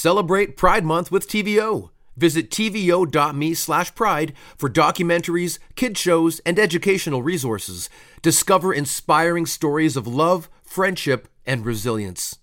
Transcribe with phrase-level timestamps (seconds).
[0.00, 1.90] Celebrate Pride Month with TVO.
[2.16, 7.90] Visit tvo.me slash pride for documentaries, kid shows, and educational resources.
[8.22, 12.38] Discover inspiring stories of love, friendship, and resilience.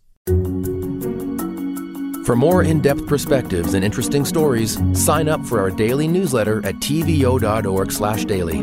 [2.28, 7.92] For more in-depth perspectives and interesting stories, sign up for our daily newsletter at tvo.org
[7.92, 8.60] slash daily.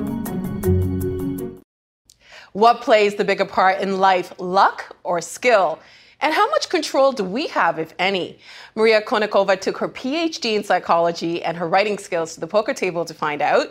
[2.52, 5.80] What plays the bigger part in life, luck or skill?
[6.24, 8.38] And how much control do we have, if any?
[8.74, 13.04] Maria Konnikova took her PhD in psychology and her writing skills to the poker table
[13.04, 13.66] to find out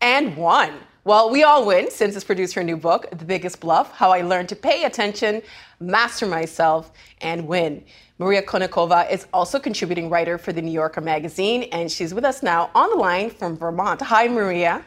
[0.00, 0.72] and won.
[1.04, 4.22] Well, we all win since it's produced her new book, The Biggest Bluff How I
[4.22, 5.42] Learned to Pay Attention,
[5.78, 6.90] Master Myself,
[7.20, 7.84] and Win.
[8.18, 12.42] Maria Konnikova is also contributing writer for the New Yorker magazine, and she's with us
[12.42, 14.00] now on the line from Vermont.
[14.02, 14.84] Hi, Maria.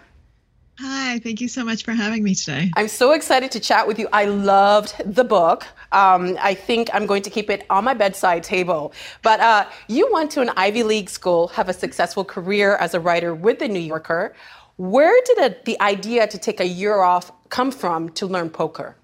[0.79, 2.71] Hi, thank you so much for having me today.
[2.75, 4.07] I'm so excited to chat with you.
[4.13, 5.65] I loved the book.
[5.91, 8.93] Um, I think I'm going to keep it on my bedside table.
[9.23, 12.99] But uh, you went to an Ivy League school, have a successful career as a
[12.99, 14.35] writer with The New Yorker.
[14.75, 18.95] Where did it, the idea to take a year off come from to learn poker?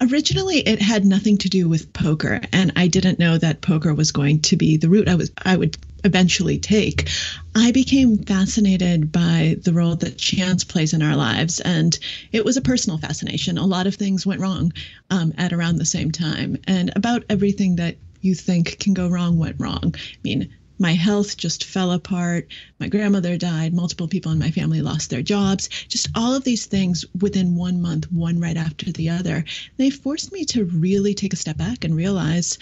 [0.00, 4.10] Originally, it had nothing to do with poker, and I didn't know that poker was
[4.10, 7.08] going to be the route I was I would eventually take.
[7.54, 11.98] I became fascinated by the role that chance plays in our lives, and
[12.32, 13.58] it was a personal fascination.
[13.58, 14.72] A lot of things went wrong
[15.10, 19.38] um, at around the same time, and about everything that you think can go wrong
[19.38, 19.94] went wrong.
[19.94, 22.48] I mean, my health just fell apart.
[22.80, 23.72] My grandmother died.
[23.72, 25.68] Multiple people in my family lost their jobs.
[25.86, 29.44] Just all of these things within one month, one right after the other.
[29.76, 32.58] They forced me to really take a step back and realize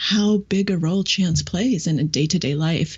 [0.00, 2.96] how big a role chance plays in a day to day life.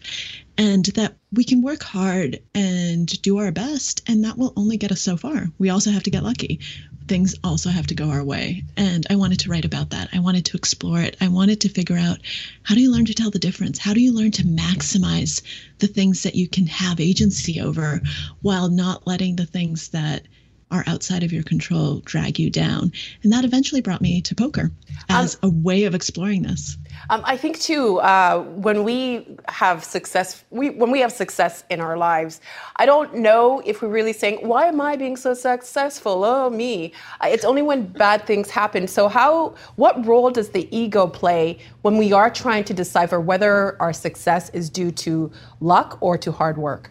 [0.57, 4.93] And that we can work hard and do our best, and that will only get
[4.93, 5.51] us so far.
[5.59, 6.61] We also have to get lucky.
[7.09, 8.63] Things also have to go our way.
[8.77, 10.11] And I wanted to write about that.
[10.13, 11.17] I wanted to explore it.
[11.21, 12.19] I wanted to figure out
[12.63, 13.79] how do you learn to tell the difference?
[13.79, 15.43] How do you learn to maximize
[15.81, 18.01] the things that you can have agency over
[18.43, 20.29] while not letting the things that
[20.73, 22.91] are outside of your control drag you down.
[23.23, 24.73] And that eventually brought me to poker
[25.09, 26.79] as um, a way of exploring this.
[27.11, 31.81] Um, I think too, uh, when we have success, we, when we have success in
[31.81, 32.41] our lives,
[32.77, 36.93] I don't know if we're really saying, "Why am I being so successful?" Oh, me.
[37.21, 38.87] Uh, it's only when bad things happen.
[38.89, 43.81] So, how, what role does the ego play when we are trying to decipher whether
[43.81, 45.31] our success is due to
[45.61, 46.91] luck or to hard work?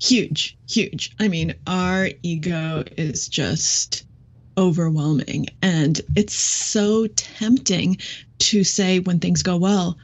[0.00, 1.14] huge, huge.
[1.20, 4.04] I mean, our ego is just
[4.58, 5.46] overwhelming.
[5.62, 7.98] And it's so tempting
[8.40, 9.96] to say when things go well,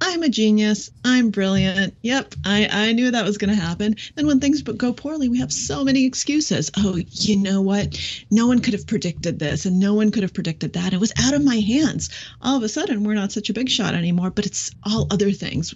[0.00, 0.90] I'm a genius.
[1.04, 1.94] I'm brilliant.
[2.02, 3.96] Yep, I, I knew that was going to happen.
[4.14, 6.70] Then when things go poorly, we have so many excuses.
[6.76, 7.98] Oh, you know what?
[8.30, 10.92] No one could have predicted this and no one could have predicted that.
[10.92, 12.10] It was out of my hands.
[12.42, 15.32] All of a sudden, we're not such a big shot anymore, but it's all other
[15.32, 15.74] things.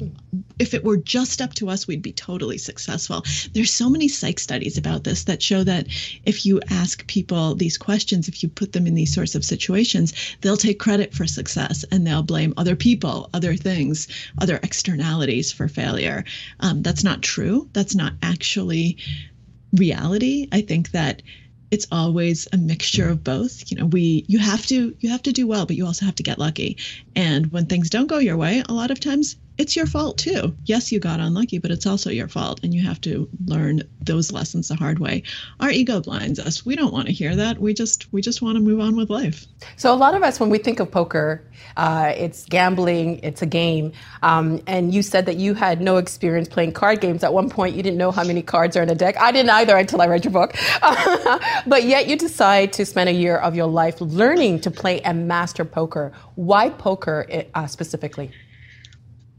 [0.59, 3.25] If it were just up to us, we'd be totally successful.
[3.55, 5.89] There's so many psych studies about this that show that
[6.25, 10.15] if you ask people these questions, if you put them in these sorts of situations,
[10.41, 14.09] they'll take credit for success and they'll blame other people, other things
[14.41, 16.25] other externalities for failure.
[16.61, 17.69] Um, that's not true.
[17.73, 18.99] That's not actually
[19.73, 20.49] reality.
[20.53, 21.23] I think that
[21.71, 25.33] it's always a mixture of both you know we you have to you have to
[25.33, 26.77] do well but you also have to get lucky
[27.17, 30.57] and when things don't go your way a lot of times it's your fault too.
[30.65, 34.33] Yes, you got unlucky, but it's also your fault, and you have to learn those
[34.33, 35.23] lessons the hard way.
[35.61, 36.67] Our ego blinds us.
[36.67, 37.59] We don't want to hear that.
[37.59, 39.47] We just we just want to move on with life.
[39.77, 41.45] So a lot of us, when we think of poker,
[41.77, 43.93] uh, it's gambling, it's a game.
[44.23, 47.23] Um, and you said that you had no experience playing card games.
[47.23, 49.17] At one point, you didn't know how many cards are in a deck.
[49.17, 50.57] I didn't either until I read your book.
[51.69, 55.29] but yet, you decide to spend a year of your life learning to play and
[55.29, 56.13] master poker.
[56.35, 58.33] Why poker uh, specifically?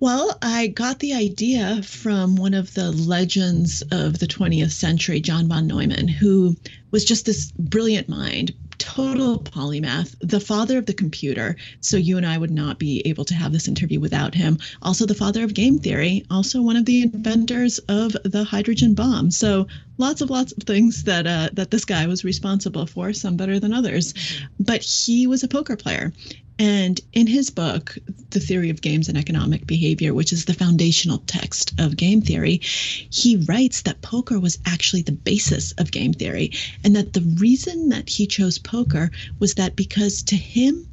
[0.03, 5.47] Well, I got the idea from one of the legends of the 20th century, John
[5.47, 6.57] von Neumann, who
[6.91, 11.55] was just this brilliant mind, total polymath, the father of the computer.
[11.79, 14.57] So you and I would not be able to have this interview without him.
[14.81, 19.31] Also, the father of game theory, also one of the inventors of the hydrogen bomb.
[19.31, 19.67] So
[19.97, 23.57] lots of lots of things that uh, that this guy was responsible for, some better
[23.57, 24.13] than others.
[24.59, 26.11] But he was a poker player,
[26.59, 27.97] and in his book,
[28.29, 32.59] The Theory of Games and Economic Behavior, which is the foundational text of game theory,
[32.63, 36.51] he writes that poker was actually the basis of game theory.
[36.83, 40.87] And that the reason that he chose poker was that because to him,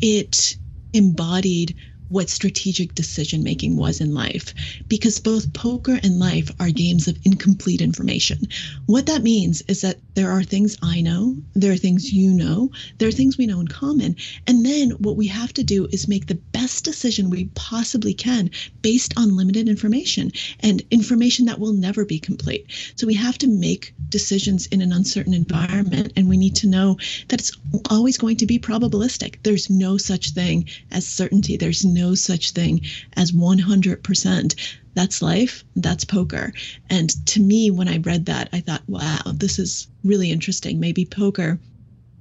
[0.00, 0.56] it
[0.92, 1.74] embodied
[2.12, 4.52] what strategic decision making was in life
[4.86, 8.38] because both poker and life are games of incomplete information.
[8.84, 12.70] What that means is that there are things I know, there are things you know,
[12.98, 14.16] there are things we know in common.
[14.46, 18.50] And then what we have to do is make the best decision we possibly can
[18.82, 22.66] based on limited information and information that will never be complete.
[22.96, 26.98] So we have to make decisions in an uncertain environment and we need to know
[27.28, 27.56] that it's
[27.90, 29.36] always going to be probabilistic.
[29.42, 32.82] There's no such thing as certainty, there's no such thing
[33.16, 34.54] as 100%
[34.94, 36.52] that's life that's poker.
[36.90, 40.80] And to me when i read that i thought wow this is really interesting.
[40.80, 41.58] Maybe poker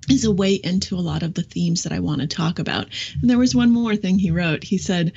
[0.10, 2.88] is a way into a lot of the themes that i want to talk about.
[3.22, 4.64] And there was one more thing he wrote.
[4.64, 5.14] He said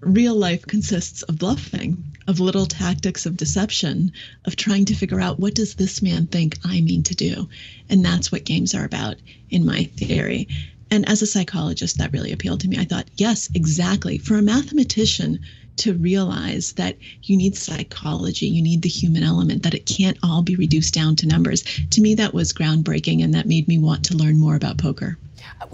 [0.00, 4.12] real life consists of bluffing of little tactics of deception
[4.44, 7.48] of trying to figure out what does this man think i mean to do.
[7.88, 9.16] And that's what games are about
[9.50, 10.48] in my theory.
[10.90, 12.78] And as a psychologist that really appealed to me.
[12.78, 14.18] I thought yes exactly.
[14.18, 15.40] For a mathematician
[15.80, 20.42] to realize that you need psychology, you need the human element, that it can't all
[20.42, 21.62] be reduced down to numbers.
[21.90, 25.18] To me, that was groundbreaking, and that made me want to learn more about poker.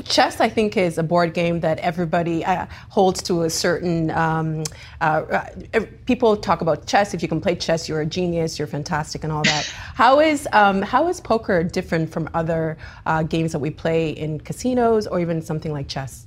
[0.04, 4.10] Chess, I think, is a board game that everybody uh, holds to a certain.
[4.10, 4.64] Um,
[5.00, 5.44] uh,
[5.74, 7.14] uh, people talk about chess.
[7.14, 8.58] If you can play chess, you're a genius.
[8.58, 9.64] You're fantastic, and all that.
[9.94, 14.40] how is um, how is poker different from other uh, games that we play in
[14.40, 16.26] casinos or even something like chess?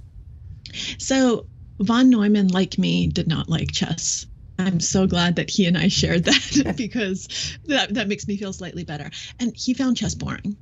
[0.98, 1.46] So
[1.80, 4.26] von Neumann, like me, did not like chess.
[4.58, 8.54] I'm so glad that he and I shared that because that, that makes me feel
[8.54, 9.10] slightly better.
[9.40, 10.58] And he found chess boring.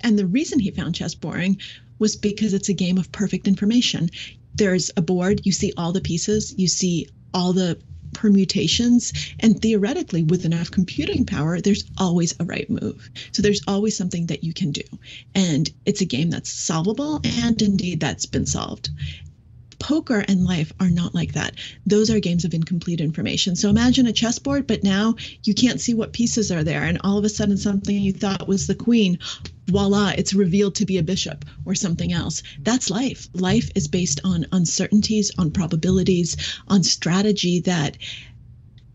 [0.00, 1.58] And the reason he found chess boring
[1.98, 4.10] was because it's a game of perfect information.
[4.54, 7.78] There's a board, you see all the pieces, you see all the
[8.12, 13.10] permutations, and theoretically, with enough computing power, there's always a right move.
[13.32, 14.82] So there's always something that you can do.
[15.34, 18.90] And it's a game that's solvable, and indeed, that's been solved
[19.78, 21.54] poker and life are not like that.
[21.86, 23.56] Those are games of incomplete information.
[23.56, 25.14] So imagine a chessboard, but now
[25.44, 26.82] you can't see what pieces are there.
[26.82, 29.18] And all of a sudden, something you thought was the queen,
[29.66, 32.42] voila, it's revealed to be a bishop or something else.
[32.60, 33.28] That's life.
[33.34, 36.36] Life is based on uncertainties, on probabilities,
[36.68, 37.98] on strategy that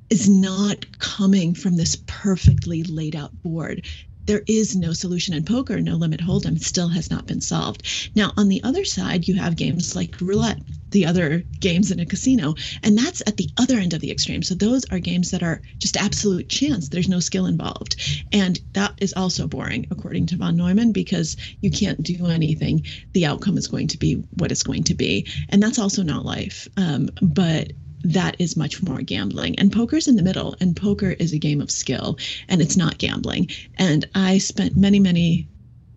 [0.09, 3.87] is not coming from this perfectly laid out board
[4.25, 8.11] there is no solution in poker, no limit hold'em still has not been solved.
[8.15, 10.61] Now, on the other side, you have games like roulette,
[10.91, 14.43] the other games in a casino, and that's at the other end of the extreme.
[14.43, 16.89] So those are games that are just absolute chance.
[16.89, 17.95] There's no skill involved.
[18.31, 22.85] And that is also boring, according to von Neumann, because you can't do anything.
[23.13, 25.27] The outcome is going to be what it's going to be.
[25.49, 26.67] And that's also not life.
[26.77, 27.73] Um, but
[28.03, 29.57] that is much more gambling.
[29.59, 32.17] And poker's in the middle, and poker is a game of skill,
[32.47, 33.49] and it's not gambling.
[33.75, 35.47] And I spent many, many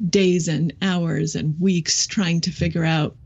[0.08, 3.16] days and hours and weeks trying to figure out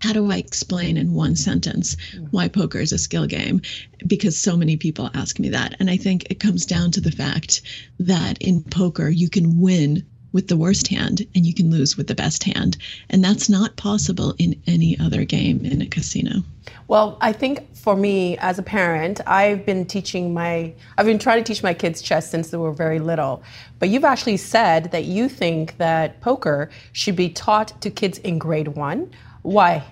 [0.00, 1.96] how do I explain in one sentence
[2.30, 3.62] why poker is a skill game?
[4.06, 5.76] Because so many people ask me that.
[5.80, 7.62] And I think it comes down to the fact
[7.98, 10.04] that in poker, you can win
[10.34, 12.76] with the worst hand and you can lose with the best hand.
[13.08, 16.42] And that's not possible in any other game in a casino.
[16.88, 21.42] Well, I think for me as a parent, I've been teaching my I've been trying
[21.42, 23.42] to teach my kids chess since they were very little.
[23.78, 28.38] But you've actually said that you think that poker should be taught to kids in
[28.38, 29.10] grade 1.
[29.42, 29.84] Why?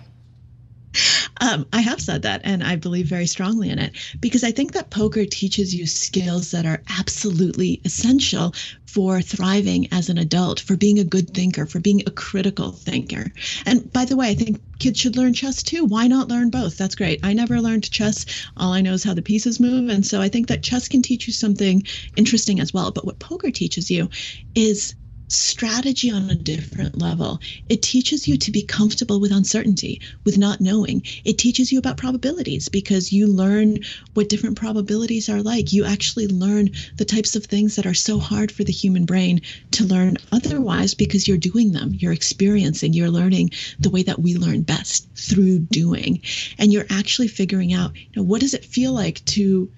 [1.41, 4.73] Um, I have said that, and I believe very strongly in it because I think
[4.73, 8.55] that poker teaches you skills that are absolutely essential
[8.87, 13.33] for thriving as an adult, for being a good thinker, for being a critical thinker.
[13.65, 15.85] And by the way, I think kids should learn chess too.
[15.85, 16.77] Why not learn both?
[16.77, 17.21] That's great.
[17.23, 18.27] I never learned chess.
[18.57, 19.89] All I know is how the pieces move.
[19.89, 21.83] And so I think that chess can teach you something
[22.17, 22.91] interesting as well.
[22.91, 24.11] But what poker teaches you
[24.55, 24.95] is
[25.33, 27.41] strategy on a different level.
[27.69, 31.03] It teaches you to be comfortable with uncertainty, with not knowing.
[31.25, 33.79] It teaches you about probabilities because you learn
[34.15, 35.73] what different probabilities are like.
[35.73, 39.41] You actually learn the types of things that are so hard for the human brain
[39.73, 44.35] to learn otherwise because you're doing them, you're experiencing, you're learning the way that we
[44.35, 46.21] learn best through doing.
[46.59, 49.71] And you're actually figuring out, you know, what does it feel like to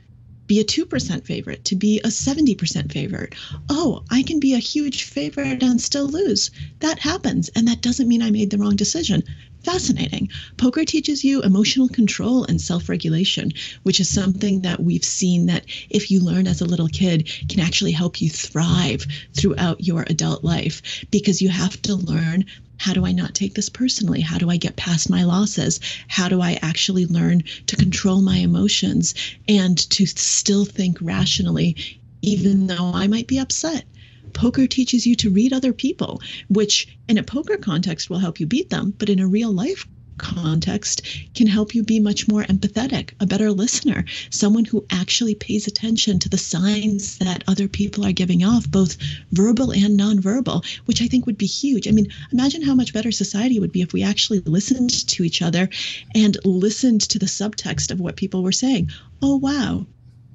[0.46, 3.34] be a 2% favorite, to be a 70% favorite.
[3.68, 6.50] Oh, I can be a huge favorite and still lose.
[6.80, 7.48] That happens.
[7.50, 9.22] And that doesn't mean I made the wrong decision.
[9.64, 10.28] Fascinating.
[10.58, 13.50] Poker teaches you emotional control and self regulation,
[13.82, 17.60] which is something that we've seen that if you learn as a little kid can
[17.60, 22.44] actually help you thrive throughout your adult life because you have to learn
[22.78, 24.20] how do I not take this personally?
[24.20, 25.80] How do I get past my losses?
[26.08, 29.14] How do I actually learn to control my emotions
[29.48, 31.76] and to still think rationally,
[32.22, 33.84] even though I might be upset?
[34.32, 38.46] Poker teaches you to read other people, which in a poker context will help you
[38.46, 39.86] beat them, but in a real life
[40.18, 41.02] context
[41.34, 46.18] can help you be much more empathetic, a better listener, someone who actually pays attention
[46.18, 48.96] to the signs that other people are giving off, both
[49.32, 51.88] verbal and nonverbal, which I think would be huge.
[51.88, 55.42] I mean, imagine how much better society would be if we actually listened to each
[55.42, 55.68] other
[56.14, 58.90] and listened to the subtext of what people were saying.
[59.22, 59.86] Oh, wow,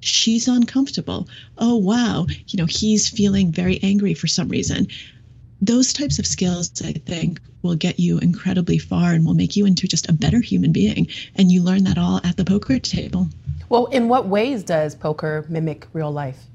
[0.02, 1.28] she's uncomfortable.
[1.58, 4.88] Oh, wow, you know, he's feeling very angry for some reason.
[5.62, 9.66] Those types of skills, I think, will get you incredibly far and will make you
[9.66, 11.08] into just a better human being.
[11.36, 13.28] And you learn that all at the poker table.
[13.68, 16.46] Well, in what ways does poker mimic real life?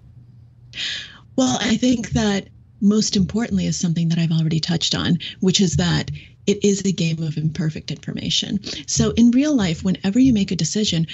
[1.36, 2.48] Well, I think that
[2.80, 6.10] most importantly is something that I've already touched on, which is that
[6.46, 8.60] it is a game of imperfect information.
[8.86, 11.06] So in real life, whenever you make a decision,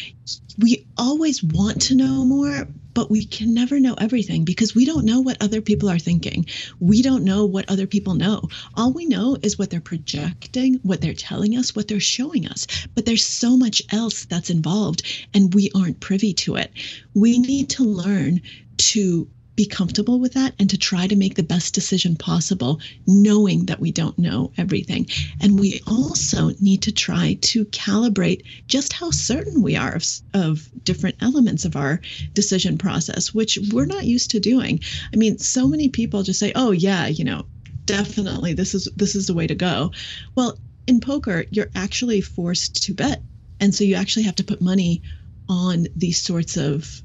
[0.59, 5.05] we always want to know more, but we can never know everything because we don't
[5.05, 6.47] know what other people are thinking.
[6.79, 8.49] We don't know what other people know.
[8.75, 12.67] All we know is what they're projecting, what they're telling us, what they're showing us.
[12.95, 15.03] But there's so much else that's involved,
[15.35, 16.73] and we aren't privy to it.
[17.15, 18.43] We need to learn
[18.79, 23.67] to be comfortable with that and to try to make the best decision possible, knowing
[23.67, 25.07] that we don't know everything.
[25.41, 30.69] And we also need to try to calibrate just how certain we are of, of
[30.85, 32.01] different elements of our
[32.33, 34.81] decision process, which we're not used to doing.
[35.13, 37.47] I mean, so many people just say, oh, yeah, you know,
[37.85, 39.91] definitely this is this is the way to go.
[40.37, 43.23] Well, in poker, you're actually forced to bet.
[43.59, 45.03] And so you actually have to put money
[45.49, 47.03] on these sorts of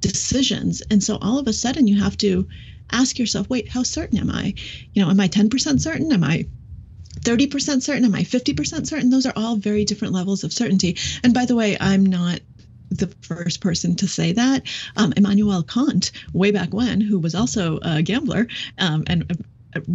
[0.00, 0.82] decisions.
[0.90, 2.46] And so all of a sudden you have to
[2.92, 4.54] ask yourself, wait, how certain am I?
[4.94, 6.12] You know, am I 10% certain?
[6.12, 6.46] Am I
[7.20, 8.04] 30% certain?
[8.04, 9.10] Am I 50% certain?
[9.10, 10.96] Those are all very different levels of certainty.
[11.22, 12.40] And by the way, I'm not
[12.90, 14.64] the first person to say that.
[14.96, 19.44] Um, Immanuel Kant, way back when, who was also a gambler um, and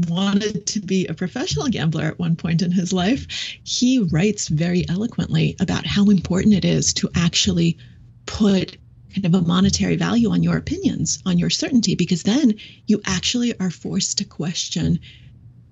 [0.08, 3.28] wanted to be a professional gambler at one point in his life,
[3.64, 7.78] he writes very eloquently about how important it is to actually
[8.26, 8.78] put
[9.16, 12.56] kind of a monetary value on your opinions, on your certainty, because then
[12.86, 15.00] you actually are forced to question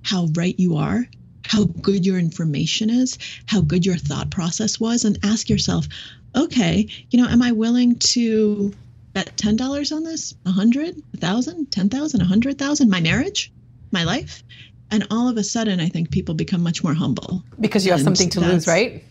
[0.02, 1.06] how right you are,
[1.46, 5.88] how good your information is, how good your thought process was, and ask yourself,
[6.36, 8.74] okay, you know, am I willing to
[9.12, 10.34] bet ten dollars on this?
[10.46, 12.90] A hundred, a thousand, ten thousand, a hundred thousand?
[12.90, 13.52] My marriage,
[13.92, 14.42] my life,
[14.90, 18.02] and all of a sudden, I think people become much more humble because you have
[18.02, 19.04] something to lose, right?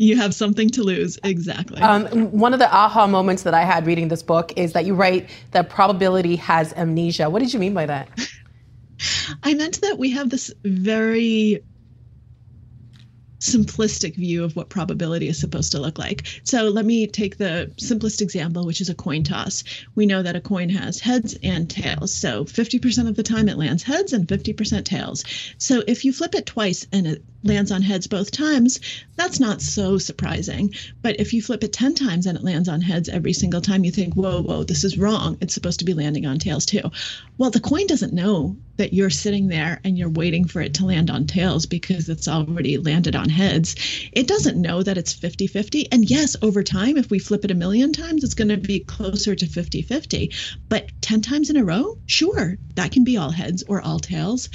[0.00, 1.18] You have something to lose.
[1.22, 1.78] Exactly.
[1.82, 4.94] Um, one of the aha moments that I had reading this book is that you
[4.94, 7.28] write that probability has amnesia.
[7.28, 8.08] What did you mean by that?
[9.42, 11.62] I meant that we have this very
[13.40, 16.26] simplistic view of what probability is supposed to look like.
[16.44, 19.64] So let me take the simplest example, which is a coin toss.
[19.94, 22.14] We know that a coin has heads and tails.
[22.14, 25.24] So 50% of the time it lands heads and 50% tails.
[25.58, 28.80] So if you flip it twice and it lands on heads both times,
[29.16, 30.74] that's not so surprising.
[31.00, 33.84] But if you flip it 10 times and it lands on heads every single time,
[33.84, 35.38] you think, whoa, whoa, this is wrong.
[35.40, 36.90] It's supposed to be landing on tails too.
[37.38, 40.86] Well, the coin doesn't know that you're sitting there and you're waiting for it to
[40.86, 43.76] land on tails because it's already landed on heads.
[44.12, 45.92] It doesn't know that it's 50 50.
[45.92, 48.80] And yes, over time, if we flip it a million times, it's going to be
[48.80, 50.32] closer to 50 50.
[50.70, 54.48] But 10 times in a row, sure, that can be all heads or all tails.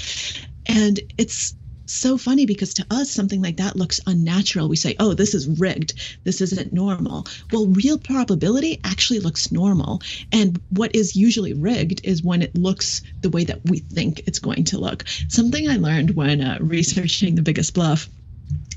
[0.65, 1.53] And it's
[1.85, 4.69] so funny because to us something like that looks unnatural.
[4.69, 5.93] We say oh this is rigged.
[6.23, 7.27] This isn't normal.
[7.51, 10.01] Well real probability actually looks normal.
[10.31, 14.39] And what is usually rigged is when it looks the way that we think it's
[14.39, 15.05] going to look.
[15.27, 18.09] Something i learned when uh, researching the biggest bluff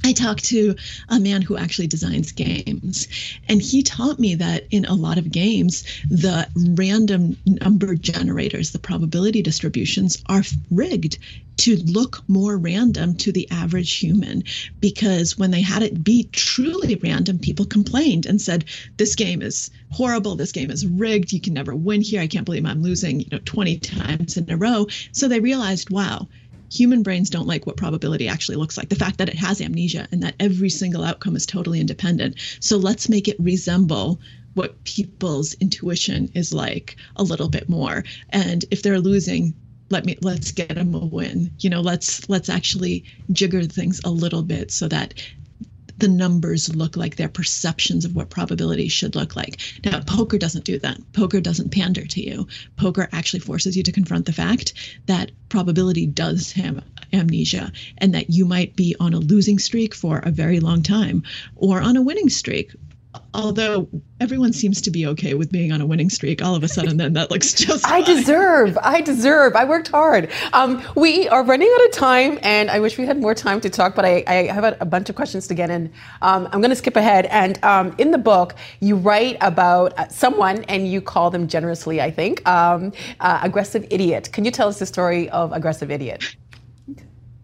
[0.04, 0.74] I talked to
[1.08, 3.08] a man who actually designs games,
[3.48, 8.78] and he taught me that in a lot of games, the random number generators, the
[8.78, 11.18] probability distributions, are rigged
[11.58, 14.44] to look more random to the average human.
[14.80, 18.64] Because when they had it be truly random, people complained and said,
[18.96, 20.36] This game is horrible.
[20.36, 21.32] This game is rigged.
[21.32, 22.20] You can never win here.
[22.20, 24.86] I can't believe I'm losing, you know, 20 times in a row.
[25.12, 26.28] So they realized, wow
[26.70, 28.88] human brains don't like what probability actually looks like.
[28.88, 32.36] The fact that it has amnesia and that every single outcome is totally independent.
[32.60, 34.20] So let's make it resemble
[34.54, 38.04] what people's intuition is like a little bit more.
[38.30, 39.54] And if they're losing
[39.90, 41.50] let me let's get them a win.
[41.60, 45.14] You know let's let's actually jigger things a little bit so that
[45.98, 49.60] the numbers look like their perceptions of what probability should look like.
[49.84, 51.00] Now, poker doesn't do that.
[51.12, 52.46] Poker doesn't pander to you.
[52.76, 54.74] Poker actually forces you to confront the fact
[55.06, 60.18] that probability does have amnesia and that you might be on a losing streak for
[60.18, 61.22] a very long time
[61.56, 62.74] or on a winning streak
[63.34, 63.88] although
[64.20, 66.96] everyone seems to be okay with being on a winning streak, all of a sudden
[66.96, 67.86] then that looks just.
[67.86, 68.76] I deserve.
[68.82, 69.54] I deserve.
[69.56, 70.30] I worked hard.
[70.52, 73.70] Um, we are running out of time, and I wish we had more time to
[73.70, 73.94] talk.
[73.94, 75.92] But I, I have a, a, bunch of questions to get in.
[76.22, 77.26] Um, I'm going to skip ahead.
[77.26, 82.00] And um, in the book, you write about uh, someone, and you call them generously,
[82.00, 84.30] I think, um, uh, aggressive idiot.
[84.32, 86.36] Can you tell us the story of aggressive idiot?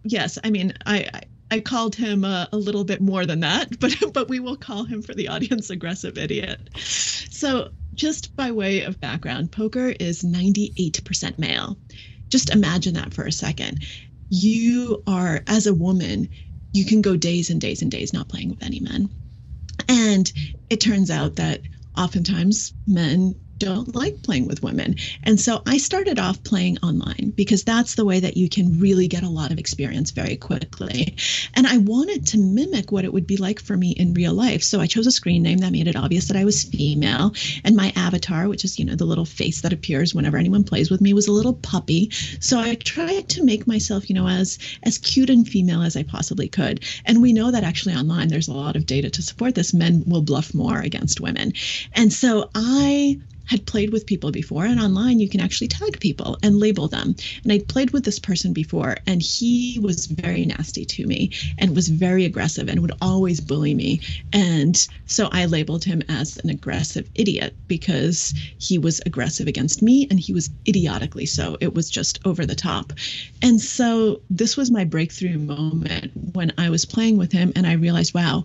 [0.04, 1.22] Yes, I mean, I, I
[1.54, 4.82] I called him a, a, little bit more than that, but but we will call
[4.82, 6.68] him for the audience aggressive idiot.
[6.76, 11.78] So, just by way of background, poker is 98% male.
[12.28, 13.86] Just imagine that for a second.
[14.30, 16.28] You are as a woman,
[16.72, 19.08] you can go days and days and days not playing with any men.
[19.88, 20.32] And
[20.70, 21.60] it turns out that
[21.96, 24.96] oftentimes men don't like playing with women.
[25.22, 29.08] And so I started off playing online because that's the way that you can really
[29.08, 31.16] get a lot of experience very quickly.
[31.54, 34.62] And I wanted to mimic what it would be like for me in real life.
[34.62, 37.34] So I chose a screen name that made it obvious that I was female.
[37.64, 40.90] And my avatar, which is, you know, the little face that appears whenever anyone plays
[40.90, 42.10] with me, was a little puppy.
[42.40, 46.02] So I tried to make myself, you know, as as cute and female as I
[46.02, 46.84] possibly could.
[47.04, 49.74] And we know that actually online there's a lot of data to support this.
[49.74, 51.52] Men will bluff more against women.
[51.92, 56.38] And so I had played with people before and online you can actually tag people
[56.42, 57.14] and label them.
[57.42, 61.74] And i'd played with this person before and he was very nasty to me and
[61.74, 64.00] was very aggressive and would always bully me.
[64.32, 70.06] And so i labeled him as an aggressive idiot because he was aggressive against me
[70.10, 71.56] and he was idiotically so.
[71.60, 72.92] It was just over the top.
[73.42, 77.72] And so this was my breakthrough moment when i was playing with him and i
[77.72, 78.44] realized wow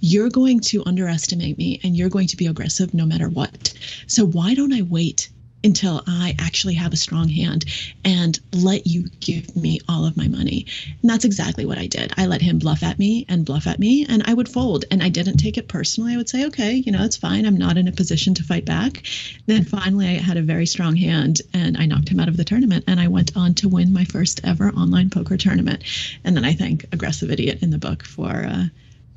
[0.00, 3.72] you're going to underestimate me and you're going to be aggressive no matter what.
[4.06, 5.28] So why don't I wait
[5.62, 7.64] until I actually have a strong hand
[8.04, 10.66] and let you give me all of my money.
[11.02, 12.12] And that's exactly what I did.
[12.16, 14.84] I let him bluff at me and bluff at me, and I would fold.
[14.90, 16.14] And I didn't take it personally.
[16.14, 17.44] I would say, okay, you know, it's fine.
[17.44, 19.02] I'm not in a position to fight back.
[19.46, 22.44] Then finally, I had a very strong hand and I knocked him out of the
[22.44, 22.84] tournament.
[22.86, 25.84] And I went on to win my first ever online poker tournament.
[26.24, 28.30] And then I thank Aggressive Idiot in the book for.
[28.30, 28.64] Uh,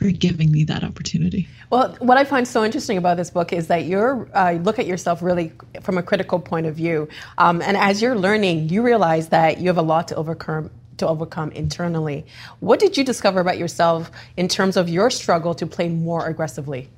[0.04, 1.48] for giving me that opportunity.
[1.70, 4.86] Well, what I find so interesting about this book is that you uh, look at
[4.86, 7.08] yourself really from a critical point of view,
[7.38, 11.08] um, and as you're learning, you realize that you have a lot to overcome to
[11.08, 12.26] overcome internally.
[12.60, 16.90] What did you discover about yourself in terms of your struggle to play more aggressively?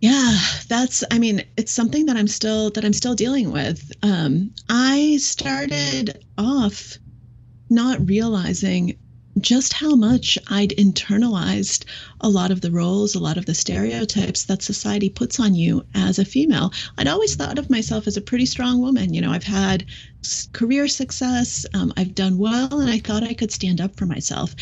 [0.00, 0.34] Yeah,
[0.68, 1.04] that's.
[1.10, 3.92] I mean, it's something that I'm still that I'm still dealing with.
[4.02, 6.96] Um, I started off
[7.68, 8.98] not realizing
[9.40, 11.84] just how much I'd internalized
[12.20, 15.84] a lot of the roles, a lot of the stereotypes that society puts on you
[15.94, 16.72] as a female.
[16.98, 19.12] I'd always thought of myself as a pretty strong woman.
[19.12, 19.86] You know, I've had
[20.52, 24.54] career success, um, I've done well, and I thought I could stand up for myself.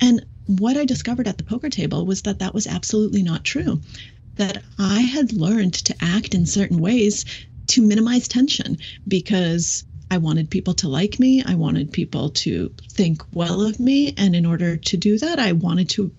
[0.00, 3.80] And what I discovered at the poker table was that that was absolutely not true.
[4.36, 7.24] That I had learned to act in certain ways
[7.68, 11.42] to minimize tension because I wanted people to like me.
[11.44, 14.12] I wanted people to think well of me.
[14.16, 16.10] And in order to do that, I wanted to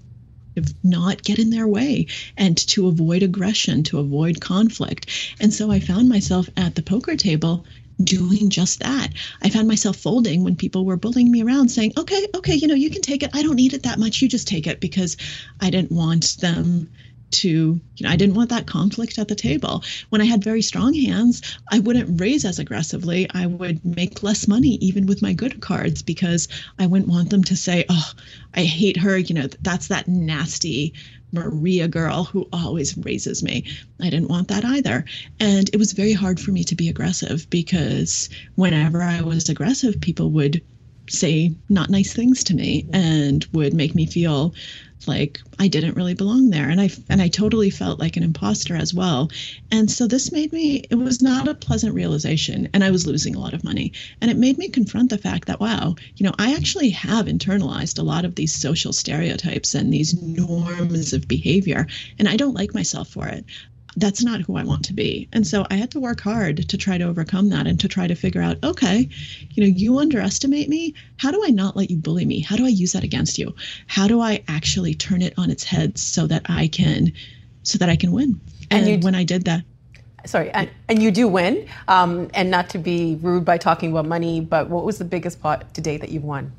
[0.84, 5.10] not get in their way and to avoid aggression, to avoid conflict.
[5.40, 7.66] And so I found myself at the poker table
[8.04, 9.10] doing just that.
[9.42, 12.76] I found myself folding when people were bullying me around, saying, okay, okay, you know,
[12.76, 13.30] you can take it.
[13.34, 14.22] I don't need it that much.
[14.22, 15.18] You just take it because
[15.60, 16.90] I didn't want them
[17.32, 19.84] to, you know, I didn't want that conflict at the table.
[20.10, 21.42] When I had very strong hands,
[21.72, 23.30] I wouldn't raise as aggressively.
[23.34, 26.48] I would make less money even with my good cards because
[26.80, 28.12] I wouldn't want them to say, oh,
[28.54, 29.18] I hate her.
[29.18, 30.94] You know, that's that nasty
[31.32, 33.66] Maria girl who always raises me.
[34.02, 35.06] I didn't want that either.
[35.40, 40.02] And it was very hard for me to be aggressive because whenever I was aggressive,
[40.02, 40.62] people would
[41.10, 44.54] say not nice things to me and would make me feel
[45.08, 46.70] like I didn't really belong there.
[46.70, 49.30] And I and I totally felt like an imposter as well.
[49.72, 52.70] And so this made me it was not a pleasant realization.
[52.74, 53.94] And I was losing a lot of money.
[54.22, 58.00] And it made me confront the fact that wow, you know, I actually have internalized
[58.00, 61.88] a lot of these social stereotypes and these norms of behavior.
[62.20, 63.46] And I don't like myself for it
[63.98, 65.28] that's not who I want to be.
[65.34, 68.08] And so I had to work hard to try to overcome that and to try
[68.08, 69.10] to figure out, okay,
[69.52, 70.94] you know, you underestimate me.
[71.18, 72.40] How do I not let you bully me?
[72.40, 73.54] How do I use that against you?
[73.88, 77.14] How do I actually turn it on its head so that I can
[77.64, 78.40] so that I can win?
[78.70, 79.64] And, and when I did that,
[80.26, 81.68] sorry, and, and you do win.
[81.88, 85.42] Um, and not to be rude by talking about money, but what was the biggest
[85.42, 86.52] pot today that you've won?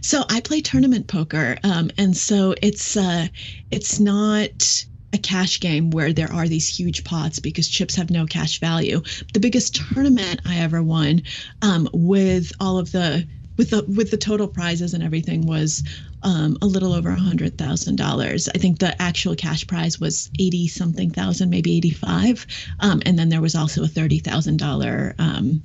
[0.00, 3.26] So I play tournament poker, um, and so it's uh,
[3.70, 8.26] it's not a cash game where there are these huge pots because chips have no
[8.26, 9.00] cash value.
[9.32, 11.22] The biggest tournament I ever won
[11.62, 15.82] um, with all of the with the with the total prizes and everything was
[16.22, 18.48] um, a little over a hundred thousand dollars.
[18.54, 22.46] I think the actual cash prize was eighty something thousand, maybe eighty five,
[22.80, 25.62] um, and then there was also a thirty thousand um,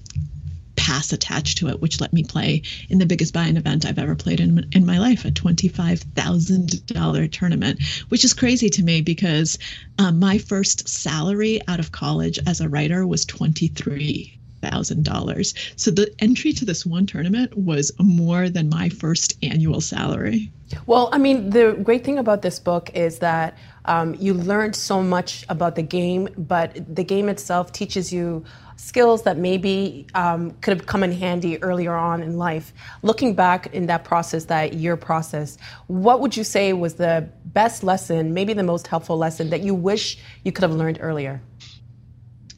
[0.76, 4.16] pass attached to it, which let me play in the biggest buy-in event I've ever
[4.16, 9.02] played in in my life, a twenty-five thousand dollar tournament, which is crazy to me
[9.02, 9.58] because
[10.00, 15.54] um, my first salary out of college as a writer was twenty-three thousand dollars.
[15.76, 20.52] So the entry to this one tournament was more than my first annual salary.
[20.88, 25.04] Well, I mean, the great thing about this book is that um, you learned so
[25.04, 28.44] much about the game, but the game itself teaches you
[28.76, 32.74] skills that maybe um, could have come in handy earlier on in life.
[33.02, 35.58] Looking back in that process, that year process,
[35.88, 39.74] what would you say was the best lesson, maybe the most helpful lesson that you
[39.74, 41.42] wish you could have learned earlier?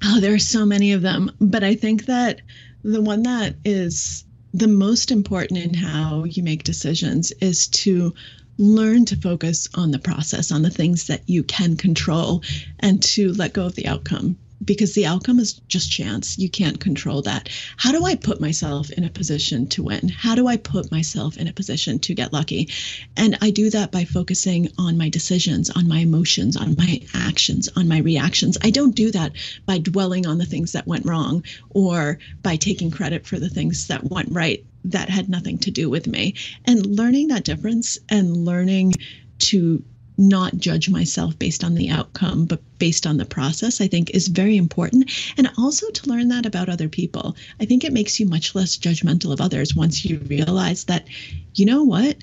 [0.04, 1.32] Oh, there are so many of them.
[1.40, 2.42] But I think that
[2.84, 4.24] the one that is
[4.54, 8.14] the most important in how you make decisions is to
[8.58, 12.42] learn to focus on the process, on the things that you can control,
[12.80, 16.38] and to let go of the outcome because the outcome is just chance.
[16.38, 17.50] You can't control that.
[17.78, 20.10] How do I put myself in a position to win?
[20.10, 22.70] How do I put myself in a position to get lucky?
[23.16, 27.70] And I do that by focusing on my decisions, on my emotions, on my actions,
[27.76, 28.58] on my reactions.
[28.62, 29.34] I don't do that
[29.66, 33.88] by dwelling on the things that went wrong or by taking credit for the things
[33.88, 36.36] that went right that had nothing to do with me.
[36.66, 38.94] And learning that difference and learning
[39.40, 39.84] to
[40.18, 44.28] not judge myself based on the outcome, but based on the process, I think is
[44.28, 45.12] very important.
[45.38, 47.36] And also to learn that about other people.
[47.60, 51.08] I think it makes you much less judgmental of others once you realize that,
[51.56, 52.18] you know what,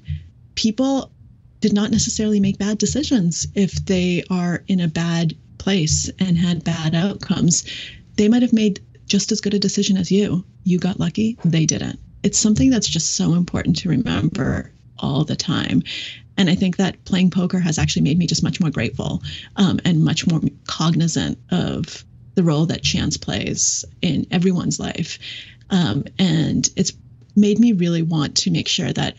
[0.55, 1.11] people
[1.61, 6.65] did not necessarily make bad decisions if they are in a bad place and had
[6.65, 7.65] bad outcomes.
[8.17, 10.45] They might have made just as good a decision as you.
[10.65, 11.99] You got lucky, they didn't.
[12.23, 15.83] It's something that's just so important to remember all the time.
[16.37, 19.23] And I think that playing poker has actually made me just much more grateful
[19.57, 25.19] um, and much more cognizant of the role that chance plays in everyone's life.
[25.71, 26.93] Um, and it's
[27.37, 29.17] made me really want to make sure that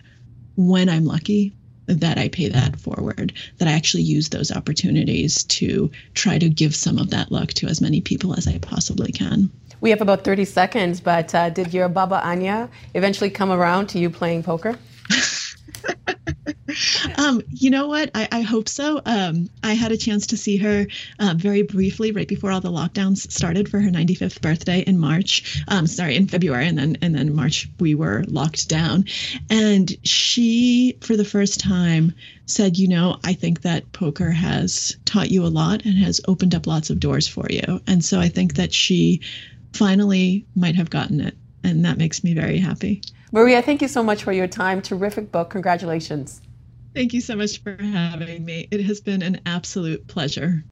[0.55, 1.53] when I'm lucky,
[1.87, 6.75] that I pay that forward, that I actually use those opportunities to try to give
[6.75, 9.51] some of that luck to as many people as I possibly can.
[9.81, 13.99] We have about 30 seconds, but uh, did your Baba Anya eventually come around to
[13.99, 14.77] you playing poker?
[17.17, 18.11] um, you know what?
[18.15, 19.01] I, I hope so.
[19.05, 20.87] Um, I had a chance to see her
[21.19, 25.63] uh, very briefly right before all the lockdowns started for her 95th birthday in March.
[25.67, 29.05] Um, sorry, in February, and then and then March we were locked down,
[29.49, 32.13] and she for the first time
[32.45, 36.53] said, you know, I think that poker has taught you a lot and has opened
[36.53, 39.21] up lots of doors for you, and so I think that she
[39.73, 43.01] finally might have gotten it, and that makes me very happy.
[43.31, 44.79] Maria, thank you so much for your time.
[44.81, 45.49] Terrific book.
[45.49, 46.39] Congratulations.
[46.93, 48.67] Thank you so much for having me.
[48.71, 50.63] It has been an absolute pleasure.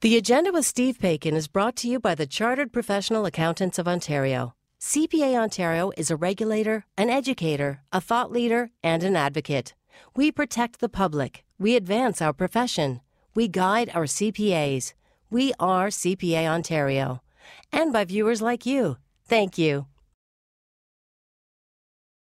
[0.00, 3.86] The Agenda with Steve Paikin is brought to you by the Chartered Professional Accountants of
[3.86, 4.54] Ontario.
[4.80, 9.74] CPA Ontario is a regulator, an educator, a thought leader, and an advocate.
[10.16, 11.44] We protect the public.
[11.58, 13.02] We advance our profession.
[13.34, 14.94] We guide our CPAs.
[15.28, 17.20] We are CPA Ontario
[17.72, 18.96] and by viewers like you.
[19.24, 19.86] Thank you.